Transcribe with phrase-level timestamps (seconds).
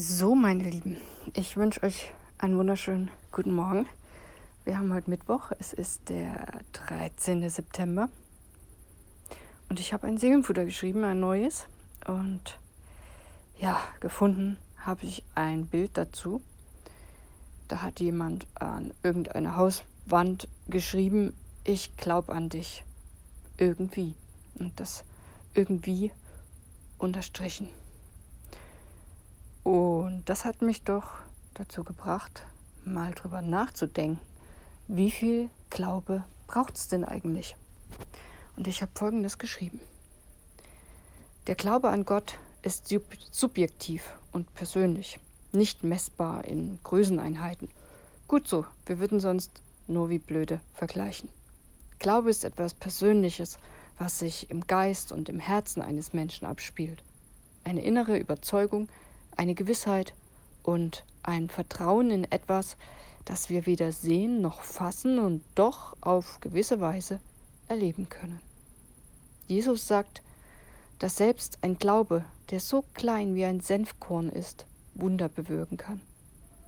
[0.00, 0.96] So, meine Lieben,
[1.34, 3.84] ich wünsche euch einen wunderschönen guten Morgen.
[4.64, 7.50] Wir haben heute Mittwoch, es ist der 13.
[7.50, 8.08] September
[9.68, 11.66] und ich habe ein Seelenfutter geschrieben, ein neues.
[12.06, 12.60] Und
[13.58, 16.42] ja, gefunden habe ich ein Bild dazu.
[17.66, 21.34] Da hat jemand an irgendeiner Hauswand geschrieben,
[21.64, 22.84] ich glaube an dich.
[23.56, 24.14] Irgendwie.
[24.60, 25.02] Und das
[25.54, 26.12] irgendwie
[26.98, 27.68] unterstrichen.
[30.28, 31.06] Das hat mich doch
[31.54, 32.42] dazu gebracht,
[32.84, 34.20] mal drüber nachzudenken,
[34.86, 37.56] wie viel Glaube braucht es denn eigentlich?
[38.54, 39.80] Und ich habe Folgendes geschrieben.
[41.46, 45.18] Der Glaube an Gott ist sub subjektiv und persönlich,
[45.52, 47.70] nicht messbar in Größeneinheiten.
[48.26, 51.30] Gut so, wir würden sonst nur wie blöde vergleichen.
[52.00, 53.58] Glaube ist etwas Persönliches,
[53.98, 57.02] was sich im Geist und im Herzen eines Menschen abspielt.
[57.64, 58.90] Eine innere Überzeugung,
[59.38, 60.12] eine Gewissheit
[60.68, 62.76] und ein Vertrauen in etwas,
[63.24, 67.20] das wir weder sehen noch fassen und doch auf gewisse Weise
[67.68, 68.38] erleben können.
[69.46, 70.20] Jesus sagt,
[70.98, 76.02] dass selbst ein Glaube, der so klein wie ein Senfkorn ist, Wunder bewirken kann.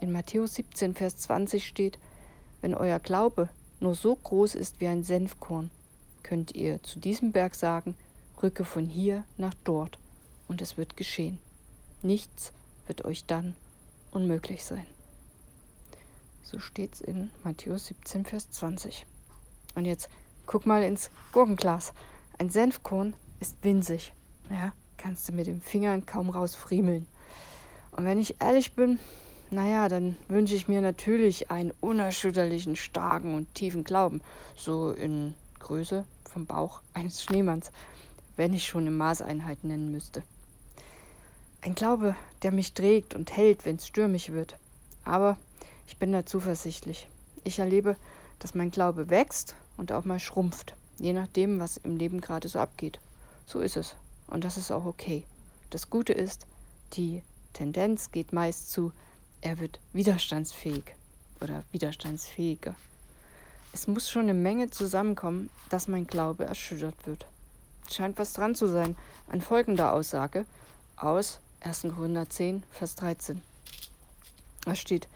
[0.00, 1.98] In Matthäus 17, Vers 20 steht,
[2.62, 5.70] wenn euer Glaube nur so groß ist wie ein Senfkorn,
[6.22, 7.94] könnt ihr zu diesem Berg sagen,
[8.42, 9.98] rücke von hier nach dort,
[10.48, 11.38] und es wird geschehen.
[12.00, 12.52] Nichts
[12.86, 13.54] wird euch dann
[14.12, 14.86] unmöglich sein.
[16.42, 19.06] So steht es in Matthäus 17, Vers 20.
[19.74, 20.08] Und jetzt
[20.46, 21.92] guck mal ins Gurkenglas.
[22.38, 24.12] Ein Senfkorn ist winzig.
[24.50, 27.06] Ja, kannst du mit den Fingern kaum rausfriemeln.
[27.92, 28.98] Und wenn ich ehrlich bin,
[29.50, 34.22] naja, dann wünsche ich mir natürlich einen unerschütterlichen, starken und tiefen Glauben.
[34.56, 37.70] So in Größe vom Bauch eines Schneemanns,
[38.36, 40.22] wenn ich schon eine Maßeinheit nennen müsste.
[41.64, 44.56] Ein Glaube, der mich trägt und hält, wenn es stürmisch wird.
[45.04, 45.38] Aber
[45.86, 47.06] ich bin da zuversichtlich.
[47.44, 47.96] Ich erlebe,
[48.40, 52.58] dass mein Glaube wächst und auch mal schrumpft, je nachdem, was im Leben gerade so
[52.58, 52.98] abgeht.
[53.46, 53.94] So ist es.
[54.26, 55.22] Und das ist auch okay.
[55.70, 56.46] Das Gute ist,
[56.94, 57.22] die
[57.52, 58.92] Tendenz geht meist zu,
[59.40, 60.84] er wird widerstandsfähig
[61.40, 62.74] oder widerstandsfähiger.
[63.72, 67.24] Es muss schon eine Menge zusammenkommen, dass mein Glaube erschüttert wird.
[67.88, 68.96] Scheint was dran zu sein
[69.28, 70.44] an folgender Aussage
[70.96, 71.82] aus 1.
[71.94, 73.40] Korinther 10, Vers 13.
[74.64, 75.08] Da steht,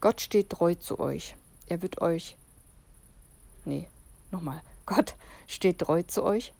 [0.00, 1.36] Gott steht treu zu euch.
[1.66, 2.36] Er wird euch.
[3.64, 3.88] Nee,
[4.32, 4.62] nochmal.
[4.84, 5.14] Gott
[5.46, 6.52] steht treu zu euch.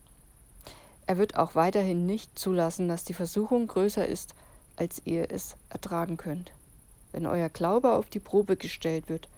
[1.06, 4.34] Er wird auch weiterhin nicht zulassen, dass die Versuchung größer ist,
[4.76, 6.52] als ihr es ertragen könnt.
[7.10, 9.28] Wenn euer Glaube auf die Probe gestellt wird,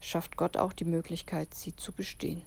[0.00, 2.42] schafft Gott auch die Möglichkeit, sie zu bestehen.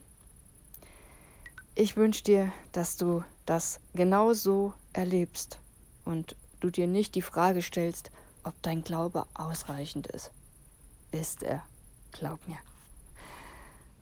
[1.75, 5.59] Ich wünsche dir, dass du das genau so erlebst
[6.04, 8.12] und du dir nicht die Frage stellst,
[8.44, 10.32] ob dein Glaube ausreichend ist.
[11.12, 11.64] Ist er,
[12.12, 12.58] glaub mir.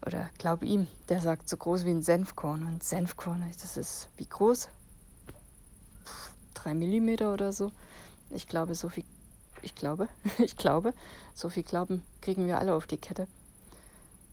[0.05, 2.65] Oder glaub ihm, der sagt so groß wie ein Senfkorn.
[2.65, 4.67] Und Senfkorn, das ist wie groß?
[6.53, 7.71] Drei Millimeter oder so.
[8.29, 9.05] Ich glaube, so viel,
[9.61, 10.09] ich glaube,
[10.39, 10.93] ich glaube,
[11.33, 13.27] so viel Glauben kriegen wir alle auf die Kette.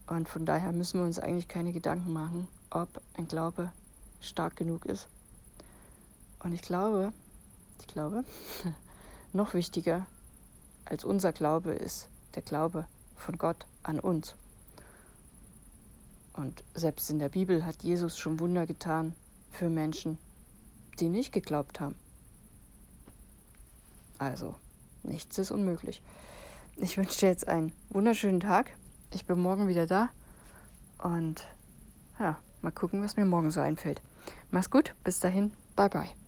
[0.07, 3.71] Und von daher müssen wir uns eigentlich keine Gedanken machen, ob ein Glaube
[4.19, 5.07] stark genug ist.
[6.39, 7.13] Und ich glaube,
[7.93, 8.23] glaube,
[9.33, 10.05] noch wichtiger
[10.85, 12.85] als unser Glaube ist der Glaube
[13.15, 14.35] von Gott an uns.
[16.33, 19.15] Und selbst in der Bibel hat Jesus schon Wunder getan
[19.51, 20.17] für Menschen,
[20.99, 21.95] die nicht geglaubt haben.
[24.17, 24.55] Also,
[25.03, 26.01] nichts ist unmöglich.
[26.77, 28.71] Ich wünsche dir jetzt einen wunderschönen Tag.
[29.13, 30.09] Ich bin morgen wieder da.
[30.99, 31.43] Und
[32.19, 34.01] ja, mal gucken, was mir morgen so einfällt.
[34.51, 36.20] Mach's gut, bis dahin, bye bye.